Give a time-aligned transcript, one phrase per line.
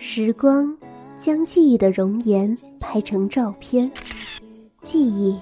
[0.00, 0.72] 时光
[1.18, 3.90] 将记忆的容颜拍成照片，
[4.84, 5.36] 记忆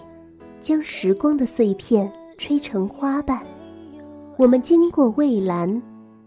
[0.62, 3.38] 将时光的碎片吹成花瓣。
[4.38, 5.70] 我们经过蔚蓝，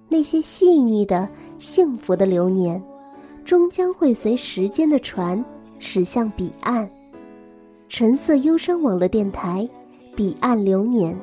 [0.08, 2.80] 那些细腻的、幸福的流年，
[3.44, 5.44] 终将会随时间的船
[5.80, 6.88] 驶向彼岸。
[7.90, 9.68] 橙色忧伤网络电台，
[10.16, 11.18] 彼岸流年，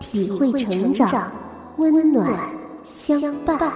[0.00, 1.30] 体会成长，
[1.76, 2.40] 温暖
[2.86, 3.70] 相伴。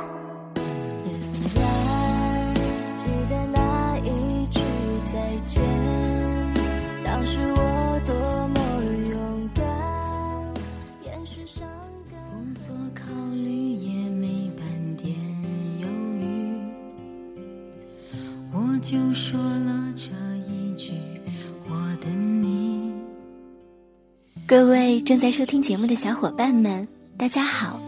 [24.53, 27.81] 各位正在收听节目的小伙伴们大家好。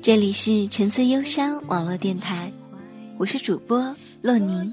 [0.00, 2.50] 这里是橙色忧伤网络电台
[3.18, 4.72] 我是主播洛宁。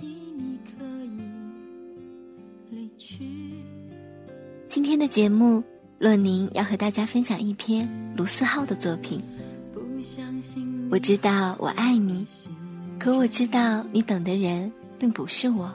[4.70, 5.62] 今天的节目
[5.98, 9.22] 洛宁要和大家分享一篇卢思浩的作品。
[10.90, 12.26] 我知道我爱你
[12.98, 15.70] 可我知道你等的人并不是我。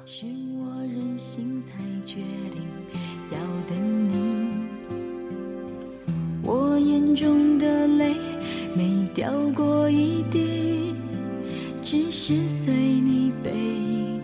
[7.14, 8.14] 中的泪
[8.74, 10.94] 没掉过一滴
[11.80, 14.20] 只是随你背影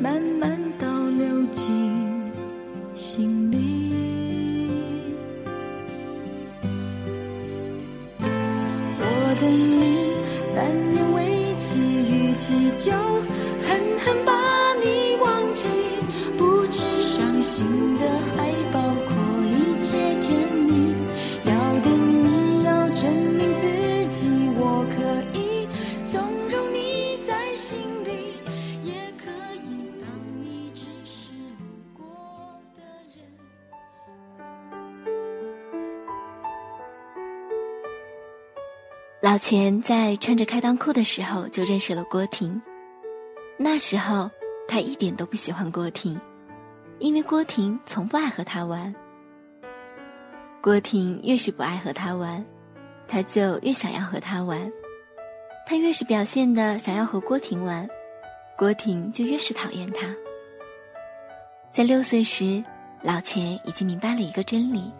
[0.00, 1.90] 慢慢倒流进
[2.94, 3.56] 心里。
[8.20, 10.12] 我等你
[10.54, 12.92] 半年为期逾期就
[13.66, 14.53] 狠狠把
[39.24, 42.60] 老钱在穿着开裆裤的时候就认识了郭婷，
[43.56, 44.30] 那时候
[44.68, 46.20] 他一点都不喜欢郭婷，
[46.98, 48.94] 因为郭婷从不爱和他玩。
[50.60, 52.44] 郭婷越是不爱和他玩，
[53.08, 54.70] 他就越想要和他玩；
[55.66, 57.88] 他越是表现的想要和郭婷玩，
[58.58, 60.06] 郭婷就越是讨厌他。
[61.70, 62.62] 在六岁时，
[63.00, 64.92] 老钱已经明白了一个真理：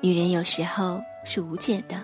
[0.00, 2.02] 女人有时候是无解的。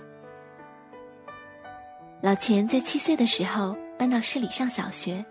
[2.22, 5.24] 老钱在七岁的时候搬到市里上小学，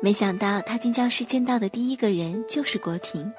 [0.00, 3.30] 没想到他进教室见到的第一个人就是郭婷。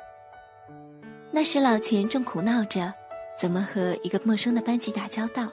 [1.32, 2.94] 那时老钱正苦恼着
[3.36, 5.48] 怎么和一个陌生的班级打交道。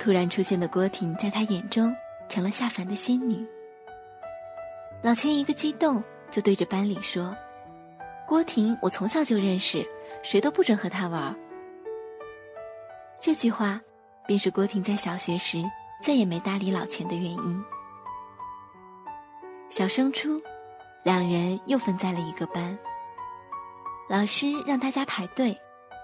[0.00, 1.94] 突然出现的郭婷在他眼中
[2.28, 3.46] 成了下凡的仙女。
[5.00, 7.36] 老钱一个激动就对着班里说
[8.26, 9.86] ：“郭婷，我从小就认识，
[10.24, 11.32] 谁都不准和她玩。”
[13.22, 13.80] 这句话。
[14.28, 15.64] 便是郭婷在小学时
[16.02, 17.64] 再也没搭理老钱的原因。
[19.70, 20.38] 小升初，
[21.02, 22.78] 两人又分在了一个班。
[24.06, 25.58] 老师让大家排队，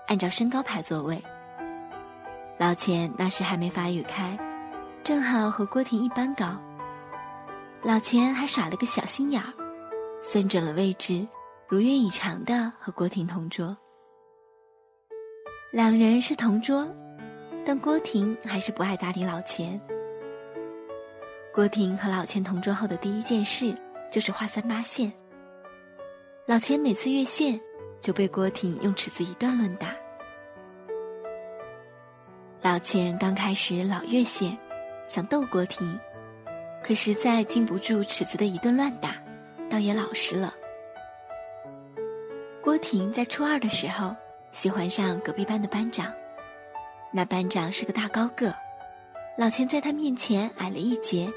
[0.08, 1.22] 按照身高排座位。
[2.58, 4.38] 老钱那时还没发育开，
[5.02, 6.46] 正好和郭婷一般高。
[7.82, 9.52] 老钱还耍了个小心眼儿，
[10.22, 11.28] 算准了位置，
[11.68, 13.76] 如愿以偿的和郭婷同桌。
[15.72, 16.88] 两人是同桌。
[17.66, 19.80] 但郭婷还是不爱搭理老钱。
[21.52, 23.74] 郭婷和老钱同桌后的第一件事
[24.10, 25.12] 就是画三八线。
[26.46, 27.58] 老钱每次越线，
[28.00, 29.94] 就被郭婷用尺子一顿乱打。
[32.60, 34.56] 老钱刚开始老越线，
[35.06, 35.98] 想逗郭婷，
[36.82, 39.14] 可实在经不住尺子的一顿乱打，
[39.70, 40.52] 倒也老实了。
[42.60, 44.14] 郭婷在初二的时候，
[44.50, 46.12] 喜欢上隔壁班的班长。
[47.16, 48.52] 那班长是个大高个，
[49.38, 51.32] 老钱在他面前矮了一截，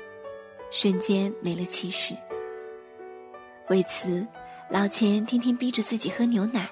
[0.71, 2.17] 瞬间没了气势。
[3.69, 4.25] 为此，
[4.71, 6.67] 老钱天天逼着自己喝牛奶，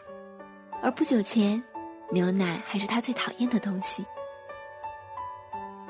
[0.81, 1.63] 而不久前，
[2.09, 4.03] 牛奶还是他最讨厌的东西。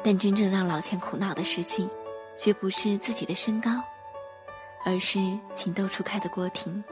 [0.03, 1.89] 但真正让老钱苦恼的事情，
[2.37, 3.71] 却不是自己的身高，
[4.83, 5.19] 而是
[5.53, 6.83] 情窦初开的郭婷。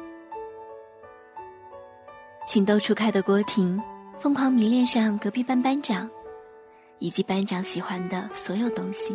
[2.45, 3.77] 情窦初开的郭婷。
[4.23, 6.09] 疯狂迷恋上隔壁班班长，
[6.99, 9.13] 以及班长喜欢的所有东西。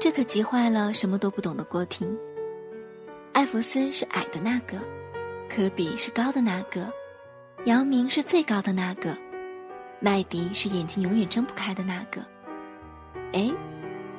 [0.00, 2.18] 这可急坏了什么都不懂的郭婷。
[3.34, 4.78] 艾弗森是矮的那个，
[5.50, 6.90] 科比是高的那个，
[7.66, 9.14] 姚明是最高的那个，
[10.00, 12.22] 麦迪是眼睛永远睁不开的那个。
[13.34, 13.52] 哎，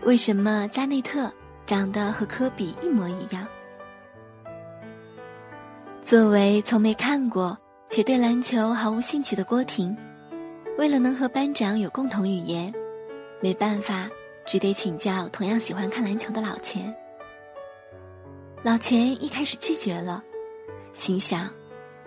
[0.03, 1.33] 为什么加内特
[1.65, 3.47] 长得和科比一模一样。
[6.03, 9.95] 作为从没看过且对篮球毫无兴趣的郭婷，
[10.77, 12.73] 为了能和班长有共同语言，
[13.41, 14.09] 没办法，
[14.45, 16.93] 只得请教同样喜欢看篮球的老钱。
[18.63, 20.23] 老钱一开始拒绝了，
[20.93, 21.49] 心想，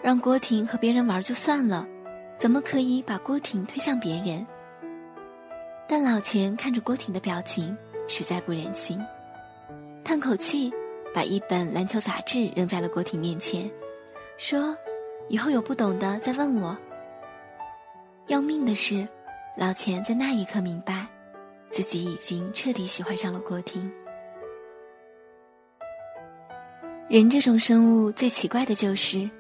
[0.03, 1.87] 让郭婷和别人玩就算了，
[2.37, 4.45] 怎么可以把郭婷推向别人？
[5.87, 7.75] 但老钱看着郭婷的表情，
[8.09, 9.01] 实在不忍心，
[10.05, 10.71] 叹口气，
[11.15, 13.71] 把一本篮球杂志扔在了郭婷面前，
[14.37, 14.77] 说
[15.29, 16.77] ：“以后有不懂的再问我。”
[18.29, 19.07] 要命的是，
[19.57, 21.07] 老钱在那一刻明白，
[21.71, 23.91] 自己已经彻底喜欢上了郭婷。
[27.09, 29.31] 人这种生物最奇怪的就是，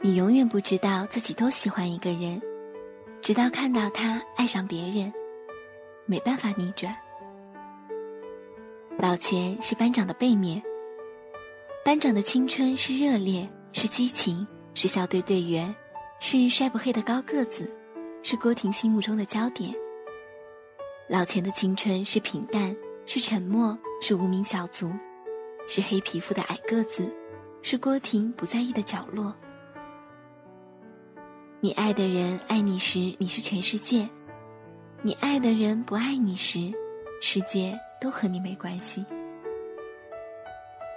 [0.00, 2.42] 你永远不知道自己多喜欢一个人，
[3.22, 5.12] 直到看到他爱上别人。
[6.06, 6.94] 没办法逆转。
[8.98, 10.62] 老钱是班长的背面。
[11.84, 15.74] 班长的青春是热烈，是激情，是校队队员，
[16.18, 17.70] 是晒不黑的高个子，
[18.22, 19.72] 是郭婷心目中的焦点。
[21.08, 22.74] 老钱的青春是平淡，
[23.06, 24.90] 是沉默，是无名小卒，
[25.68, 27.08] 是黑皮肤的矮个子，
[27.62, 29.32] 是郭婷不在意的角落。
[31.60, 34.08] 你爱的人爱你时，你是全世界。
[35.02, 36.72] 你爱的人不爱你时，
[37.20, 39.04] 世界都和你没关系。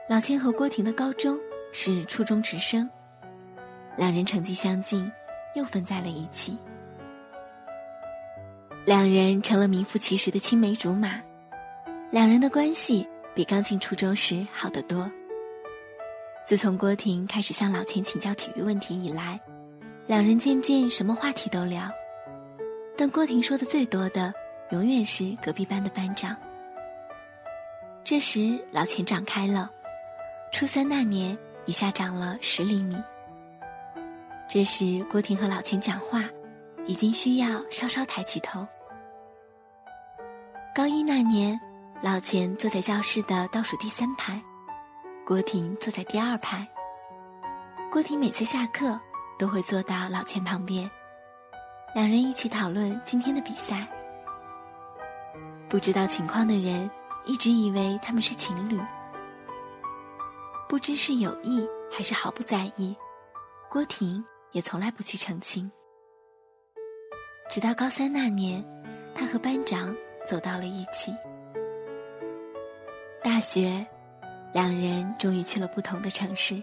[0.10, 1.38] 老千和郭婷的高中
[1.72, 2.90] 是初中直升，
[3.98, 5.12] 两人成绩相近，
[5.56, 6.56] 又分在了一起。
[8.86, 11.20] 两人成了名副其实的青梅竹马，
[12.12, 15.12] 两人的关系比刚进初中时好得多。
[16.46, 19.38] 自从郭婷开始向老钱请教体育问题以来，
[20.06, 21.92] 两人渐渐什么话题都聊。
[22.96, 24.34] 但郭婷说的最多的，
[24.70, 26.38] 永远是隔壁班的班长。
[28.04, 29.70] 这时老钱长开了，
[30.54, 32.96] 初三那年一下长了十厘米。
[34.50, 36.24] 这时郭婷和老钱讲话，
[36.86, 38.66] 已经需要稍稍抬起头。
[40.74, 41.60] 高一那年，
[42.02, 44.42] 老钱坐在教室的倒数第三排，
[45.26, 46.66] 郭婷坐在第二排。
[47.92, 48.98] 郭婷每次下课
[49.38, 50.90] 都会坐到老钱旁边。
[51.94, 53.86] 两人一起讨论今天的比赛。
[55.68, 56.90] 不知道情况的人
[57.26, 58.80] 一直以为他们是情侣，
[60.70, 62.96] 不知是有意还是毫不在意。
[63.70, 65.72] 郭婷也从来不去澄清。
[67.50, 68.64] 直到高三那年，
[69.16, 69.96] 他和班长
[70.30, 71.14] 走到了一起。
[73.24, 73.86] 大学，
[74.54, 76.62] 两人终于去了不同的城市。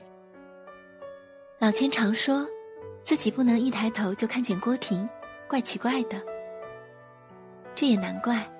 [1.58, 2.46] 老钱常说，
[3.02, 5.08] 自己不能一抬头就看见郭婷。
[5.46, 6.20] 怪奇怪的，
[7.74, 8.50] 这也难怪。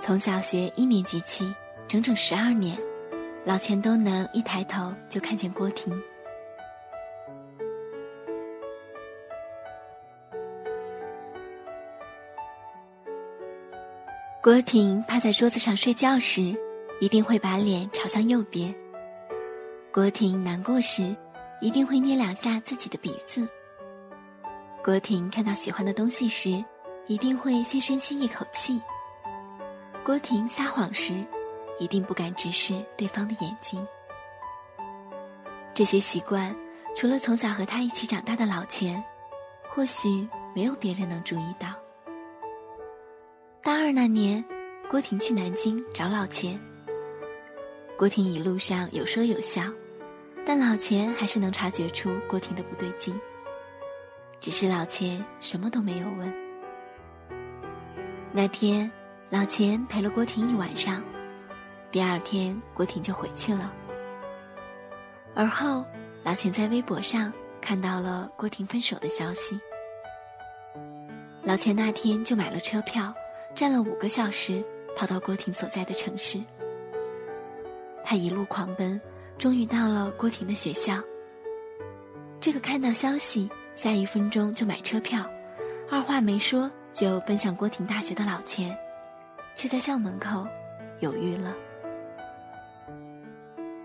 [0.00, 1.52] 从小学一年级起，
[1.88, 2.78] 整整十二年，
[3.42, 5.98] 老钱都能一抬头就看见郭婷。
[14.44, 16.54] 郭婷趴在桌子上睡觉时，
[17.00, 18.74] 一定会把脸朝向右边。
[19.90, 21.16] 郭婷难过时，
[21.62, 23.48] 一定会捏两下自己的鼻子。
[24.84, 26.62] 郭婷看到喜欢的东西时，
[27.06, 28.78] 一定会先深吸一口气。
[30.04, 31.14] 郭婷撒谎时，
[31.78, 33.82] 一定不敢直视对方的眼睛。
[35.72, 36.54] 这些习惯，
[36.94, 39.02] 除了从小和他一起长大的老钱，
[39.74, 41.68] 或许没有别人能注意到。
[43.64, 44.44] 大二那年，
[44.90, 46.60] 郭婷去南京找老钱。
[47.96, 49.62] 郭婷一路上有说有笑，
[50.44, 53.18] 但老钱还是能察觉出郭婷的不对劲。
[54.38, 56.30] 只是老钱什么都没有问。
[58.32, 58.92] 那天，
[59.30, 61.02] 老钱陪了郭婷一晚上，
[61.90, 63.72] 第二天郭婷就回去了。
[65.34, 65.86] 而后，
[66.22, 69.58] 老钱在微博上看到了郭婷分手的消息。
[71.42, 73.14] 老钱那天就买了车票，
[73.54, 74.64] 站了五个小时，
[74.96, 76.40] 跑到郭婷所在的城市。
[78.02, 79.00] 他一路狂奔，
[79.38, 81.02] 终于到了郭婷的学校。
[82.40, 83.50] 这个看到消息。
[83.76, 85.28] 下一分钟就买车票，
[85.90, 88.72] 二话没说就奔向郭婷大学的老钱，
[89.56, 90.46] 却在校门口
[91.00, 91.52] 犹豫了。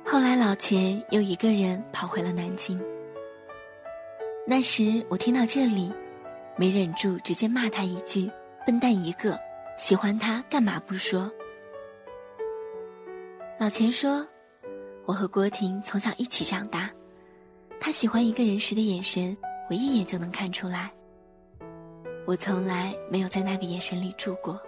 [0.05, 2.79] 后来老钱又一个人跑回了南京。
[4.45, 5.91] 那时我听到这里，
[6.55, 8.29] 没忍住直接骂他一句
[8.67, 9.35] ：“笨蛋一个！
[9.79, 11.31] 喜欢他干嘛不说？”
[13.59, 14.27] 老钱说
[15.07, 16.91] ：“我和郭婷从小一起长大，
[17.79, 19.35] 他喜欢一个人时的眼神。”
[19.69, 20.91] 我一眼就能看出来，
[22.25, 24.59] 我从来没有在那个眼神里住过。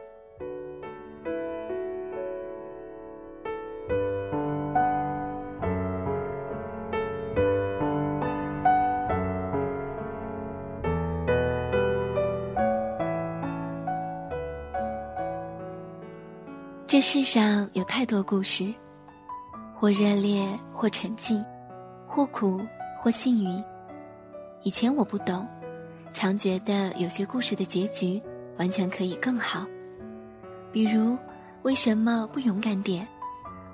[17.01, 18.71] 世上有太多故事，
[19.75, 21.43] 或热烈，或沉寂，
[22.07, 22.61] 或苦，
[23.01, 23.63] 或幸运。
[24.61, 25.47] 以前我不懂，
[26.13, 28.21] 常觉得有些故事的结局
[28.57, 29.65] 完全可以更好。
[30.71, 31.17] 比如，
[31.63, 33.07] 为什么不勇敢点？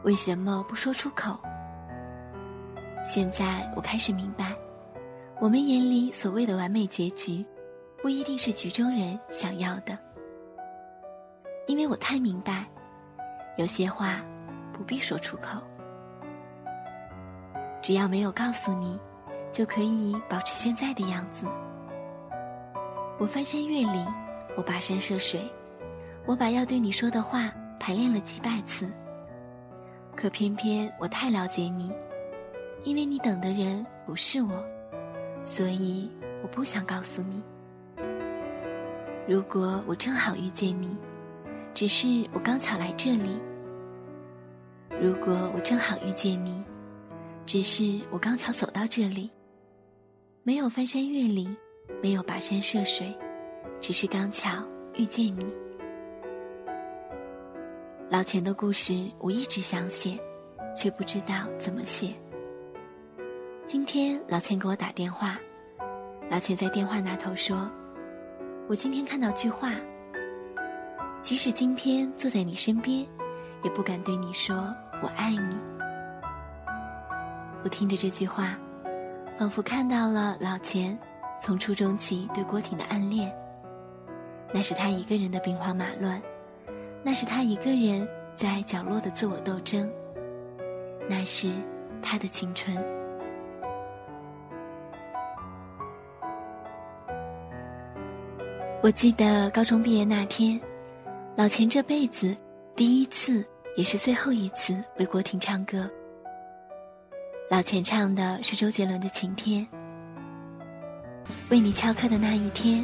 [0.03, 1.37] 为什么不说出口？
[3.05, 4.55] 现在我开始明白，
[5.41, 7.45] 我们眼里所谓的完美结局，
[8.01, 9.97] 不一定是局中人想要的。
[11.67, 12.65] 因为我太明白。
[13.57, 14.21] 有些话
[14.71, 15.59] 不必说出口，
[17.81, 18.99] 只要没有告诉你，
[19.51, 21.47] 就可以保持现在的样子。
[23.17, 24.05] 我翻山越岭，
[24.55, 25.41] 我跋山涉水，
[26.27, 28.91] 我把要对你说的话排练了几百次。
[30.15, 31.91] 可偏偏我太了解你，
[32.83, 34.63] 因为你等的人不是我，
[35.43, 36.11] 所以
[36.43, 37.43] 我不想告诉你。
[39.27, 40.95] 如果我正好遇见你。
[41.77, 43.39] 只是我刚巧来这里。
[44.99, 46.65] 如果我正好遇见你，
[47.45, 49.29] 只是我刚巧走到这里。
[50.41, 51.55] 没有翻山越岭，
[52.01, 53.15] 没有跋山涉水，
[53.79, 54.65] 只是刚巧
[54.95, 55.45] 遇见你。
[58.09, 60.17] 老钱的故事我一直想写，
[60.75, 62.09] 却不知道怎么写。
[63.63, 65.39] 今天老钱给我打电话，
[66.27, 67.69] 老钱在电话那头说
[68.67, 69.73] ：“我今天看到句话。”
[71.27, 73.05] 即使今天坐在你身边，
[73.61, 75.57] 也不敢对你说我爱你。
[77.65, 78.57] 我听着这句话，
[79.37, 80.97] 仿佛看到了老钱
[81.37, 83.29] 从初中起对郭婷的暗恋。
[84.53, 86.21] 那是他一个人的兵荒马乱，
[87.03, 89.91] 那是他一个人在角落的自我斗争，
[91.09, 91.51] 那是
[92.01, 92.73] 他的青春。
[98.81, 100.57] 我记得高中毕业那天。
[101.37, 102.35] 老钱这辈子
[102.75, 105.87] 第一次，也是最后一次为郭婷唱歌。
[107.47, 109.63] 老钱唱的是周杰伦的《晴天》。
[111.49, 112.83] 为你翘课的那一天，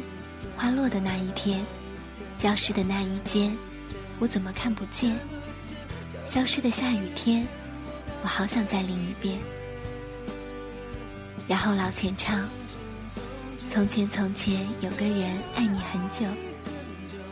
[0.56, 1.66] 花落的那一天，
[2.36, 3.52] 教室的那一间，
[4.20, 5.18] 我怎么看不见？
[6.24, 7.44] 消失的下雨天，
[8.22, 9.36] 我好想再淋一遍。
[11.48, 12.48] 然后老钱唱：
[13.68, 16.24] 从前从前有个人爱你很久，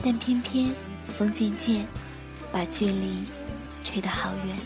[0.02, 0.68] 但偏偏。
[1.12, 1.86] 风渐渐
[2.50, 3.24] 把距离
[3.84, 4.56] 吹得好远。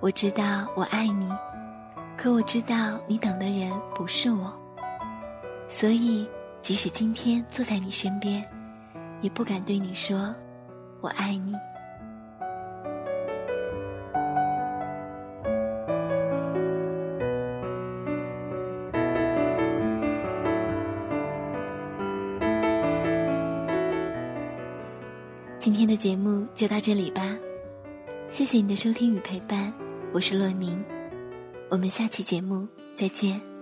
[0.00, 1.32] 我知道我爱你，
[2.14, 4.52] 可我知道你等的人不是我，
[5.66, 6.28] 所以
[6.60, 8.46] 即使今天坐在你身边，
[9.22, 10.34] 也不敢对你说
[11.00, 11.54] 我爱你。
[25.94, 27.36] 的节目就到这里吧，
[28.28, 29.72] 谢谢你的收听与陪伴，
[30.12, 30.84] 我是洛宁，
[31.70, 33.53] 我们下期节目再见。